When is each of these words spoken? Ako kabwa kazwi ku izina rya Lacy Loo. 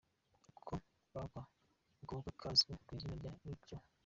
Ako 1.19 1.41
kabwa 2.07 2.31
kazwi 2.41 2.71
ku 2.85 2.89
izina 2.97 3.15
rya 3.19 3.31
Lacy 3.43 3.65
Loo. 3.75 3.85